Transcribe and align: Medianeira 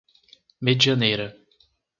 Medianeira 0.63 1.35